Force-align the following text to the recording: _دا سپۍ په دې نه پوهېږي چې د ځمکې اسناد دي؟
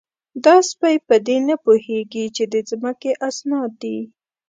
_دا 0.43 0.55
سپۍ 0.69 0.95
په 1.07 1.15
دې 1.27 1.37
نه 1.47 1.55
پوهېږي 1.65 2.25
چې 2.35 2.43
د 2.53 2.55
ځمکې 2.69 3.11
اسناد 3.29 3.71
دي؟ 3.81 3.99